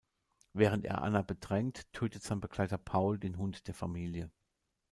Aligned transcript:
Während 0.53 0.83
er 0.85 1.03
Anna 1.03 1.21
bedrängt, 1.21 1.85
tötet 1.93 2.23
sein 2.23 2.39
Begleiter 2.39 2.79
Paul 2.79 3.19
den 3.19 3.37
Hund 3.37 3.67
der 3.67 3.75
Familie. 3.75 4.31